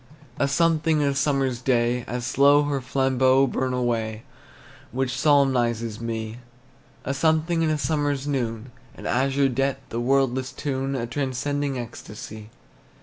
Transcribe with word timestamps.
A 0.39 0.47
something 0.47 1.01
in 1.01 1.09
a 1.09 1.13
summer's 1.13 1.61
day, 1.61 2.03
As 2.07 2.25
slow 2.25 2.63
her 2.63 2.81
flambeaux 2.81 3.45
burn 3.45 3.71
away, 3.71 4.23
Which 4.91 5.15
solemnizes 5.15 6.01
me. 6.01 6.39
A 7.05 7.13
something 7.13 7.61
in 7.61 7.69
a 7.69 7.77
summer's 7.77 8.25
noon, 8.25 8.71
An 8.95 9.05
azure 9.05 9.47
depth, 9.47 9.93
a 9.93 9.99
wordless 9.99 10.53
tune, 10.53 11.07
Transcending 11.09 11.77
ecstasy. 11.77 12.49